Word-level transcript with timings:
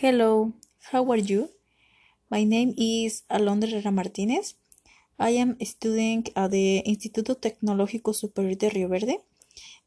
Hello, 0.00 0.54
how 0.90 1.04
are 1.12 1.18
you? 1.20 1.50
My 2.30 2.44
name 2.44 2.72
is 2.78 3.22
Alondra 3.30 3.92
Martinez. 3.92 4.54
I 5.18 5.36
am 5.36 5.56
a 5.60 5.66
student 5.66 6.30
at 6.34 6.50
the 6.50 6.82
Instituto 6.86 7.36
Tecnológico 7.36 8.14
Superior 8.14 8.56
de 8.56 8.70
Rio 8.70 8.88
Verde. 8.88 9.18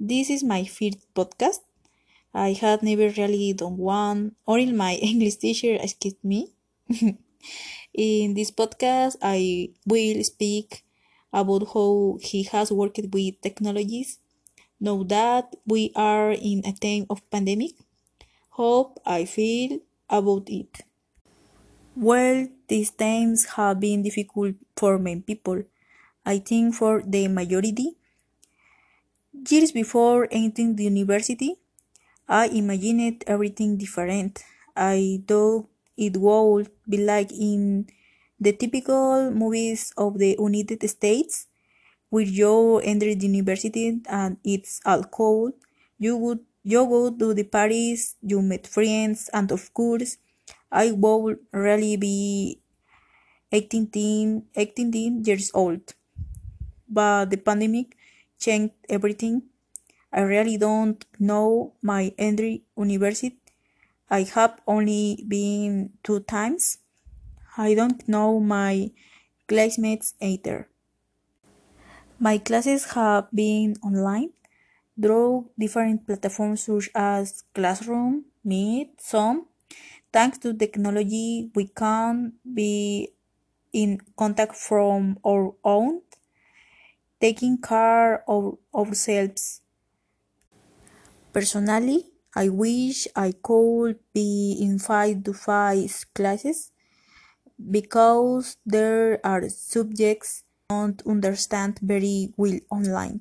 This 0.00 0.28
is 0.28 0.42
my 0.42 0.64
first 0.64 0.98
podcast. 1.14 1.62
I 2.34 2.52
had 2.52 2.82
never 2.82 3.14
really 3.16 3.54
done 3.54 3.76
one, 3.78 4.34
or 4.44 4.58
in 4.58 4.76
my 4.76 4.94
English 5.00 5.36
teacher 5.36 5.78
asked 5.80 6.18
me. 6.24 6.50
In 7.94 8.34
this 8.34 8.50
podcast, 8.50 9.16
I 9.22 9.70
will 9.86 10.22
speak 10.24 10.84
about 11.32 11.68
how 11.72 12.18
he 12.20 12.42
has 12.50 12.72
worked 12.72 13.06
with 13.12 13.40
technologies. 13.40 14.18
Now 14.80 15.04
that 15.04 15.54
we 15.64 15.92
are 15.94 16.32
in 16.32 16.66
a 16.66 16.72
time 16.72 17.06
of 17.08 17.22
pandemic, 17.30 17.78
hope 18.50 18.98
I 19.06 19.24
feel 19.24 19.78
about 20.12 20.48
it. 20.50 20.82
Well, 21.96 22.48
these 22.68 22.90
times 22.90 23.46
have 23.56 23.80
been 23.80 24.02
difficult 24.02 24.56
for 24.76 24.98
many 24.98 25.22
people. 25.22 25.62
I 26.26 26.38
think 26.38 26.74
for 26.74 27.02
the 27.02 27.28
majority. 27.28 27.96
Years 29.50 29.72
before 29.72 30.26
entering 30.30 30.76
the 30.76 30.84
university, 30.84 31.56
I 32.28 32.48
imagined 32.48 33.24
everything 33.26 33.76
different. 33.78 34.44
I 34.76 35.22
thought 35.28 35.68
it 35.96 36.16
would 36.18 36.70
be 36.88 36.98
like 36.98 37.32
in 37.32 37.88
the 38.40 38.52
typical 38.52 39.30
movies 39.32 39.92
of 39.98 40.18
the 40.18 40.36
United 40.38 40.82
States, 40.90 41.48
where 42.10 42.24
you 42.24 42.78
enter 42.80 43.14
the 43.14 43.26
university 43.28 44.02
and 44.08 44.38
it's 44.44 44.80
all. 44.86 45.52
You 45.98 46.16
would 46.18 46.40
you 46.62 46.86
go 46.86 47.10
to 47.10 47.34
the 47.34 47.44
parties, 47.44 48.16
you 48.22 48.42
meet 48.42 48.66
friends, 48.66 49.30
and 49.32 49.50
of 49.52 49.72
course, 49.74 50.18
I 50.70 50.92
would 50.92 51.38
really 51.52 51.96
be 51.96 52.60
18, 53.52 54.46
18 54.56 55.24
years 55.24 55.50
old. 55.54 55.94
But 56.88 57.30
the 57.30 57.36
pandemic 57.38 57.96
changed 58.38 58.74
everything. 58.88 59.42
I 60.12 60.22
really 60.22 60.56
don't 60.58 61.04
know 61.18 61.74
my 61.82 62.14
entry 62.18 62.64
university. 62.76 63.38
I 64.10 64.22
have 64.34 64.60
only 64.66 65.24
been 65.28 65.92
two 66.04 66.20
times. 66.20 66.78
I 67.56 67.74
don't 67.74 68.06
know 68.08 68.40
my 68.40 68.90
classmates 69.48 70.14
either. 70.20 70.68
My 72.18 72.38
classes 72.38 72.92
have 72.92 73.30
been 73.32 73.76
online 73.82 74.30
through 75.02 75.50
different 75.58 76.06
platforms 76.06 76.62
such 76.64 76.88
as 76.94 77.42
Classroom, 77.54 78.24
Meet, 78.44 79.00
Zoom. 79.02 79.46
Thanks 80.12 80.38
to 80.38 80.54
technology, 80.54 81.50
we 81.54 81.66
can 81.66 82.34
be 82.46 83.10
in 83.72 83.98
contact 84.16 84.54
from 84.56 85.18
our 85.26 85.54
own, 85.64 86.02
taking 87.20 87.58
care 87.58 88.22
of 88.28 88.58
ourselves. 88.74 89.62
Personally, 91.32 92.12
I 92.36 92.48
wish 92.48 93.08
I 93.16 93.32
could 93.42 93.98
be 94.12 94.58
in 94.60 94.78
face 94.78 95.16
to 95.24 95.32
face 95.32 96.04
classes 96.04 96.72
because 97.70 98.56
there 98.64 99.20
are 99.24 99.48
subjects 99.48 100.44
I 100.70 100.74
don't 100.74 101.02
understand 101.06 101.78
very 101.82 102.32
well 102.36 102.58
online. 102.70 103.20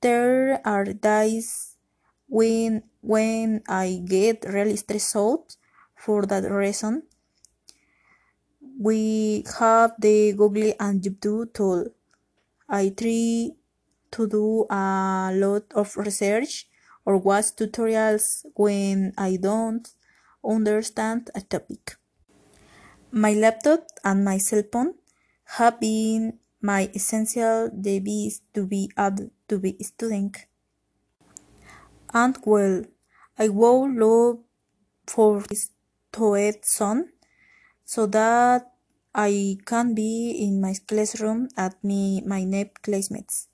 There 0.00 0.60
are 0.64 0.84
days 0.84 1.74
when 2.28 2.84
when 3.02 3.62
I 3.66 4.02
get 4.06 4.44
really 4.46 4.76
stressed 4.76 5.16
out 5.16 5.56
for 5.96 6.22
that 6.26 6.46
reason. 6.50 7.02
We 8.78 9.44
have 9.58 9.98
the 9.98 10.34
Google 10.34 10.72
and 10.78 11.02
YouTube 11.02 11.52
tool. 11.52 11.86
I 12.68 12.90
try 12.90 13.58
to 14.12 14.28
do 14.28 14.66
a 14.70 15.30
lot 15.34 15.66
of 15.74 15.96
research 15.96 16.68
or 17.04 17.16
watch 17.16 17.56
tutorials 17.56 18.46
when 18.54 19.14
I 19.18 19.34
don't 19.34 19.88
understand 20.44 21.30
a 21.34 21.40
topic. 21.40 21.96
My 23.10 23.32
laptop 23.32 23.88
and 24.04 24.24
my 24.24 24.38
cell 24.38 24.62
phone 24.70 24.94
have 25.58 25.80
been 25.80 26.38
my 26.60 26.90
essential 26.94 27.70
device 27.70 28.40
to 28.54 28.66
be 28.66 28.90
able 28.98 29.30
to 29.48 29.58
be 29.58 29.76
studying. 29.82 30.34
And 32.12 32.36
well, 32.44 32.84
I 33.38 33.48
would 33.48 33.94
love 33.94 34.38
for 35.06 35.40
this 35.42 35.70
to 36.12 36.52
soon 36.62 37.12
so 37.84 38.06
that 38.06 38.72
I 39.14 39.58
can 39.64 39.94
be 39.94 40.30
in 40.30 40.60
my 40.60 40.74
classroom 40.86 41.48
at 41.56 41.82
me 41.84 42.22
my 42.26 42.44
next 42.44 42.82
classmates. 42.82 43.48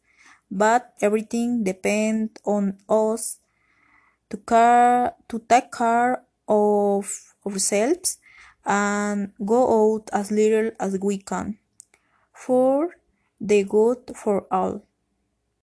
But 0.51 0.95
everything 1.01 1.65
depends 1.65 2.41
on 2.45 2.79
us 2.89 3.39
to 4.31 4.37
care 4.39 5.15
to 5.29 5.39
take 5.49 5.73
care 5.73 6.23
of 6.49 7.35
ourselves 7.47 8.19
and 8.65 9.33
go 9.45 9.61
out 9.95 10.09
as 10.13 10.31
little 10.31 10.71
as 10.81 10.99
we 11.01 11.19
can 11.19 11.59
for 12.45 12.91
the 13.41 13.63
good 13.65 14.13
for 14.17 14.47
all. 14.51 14.83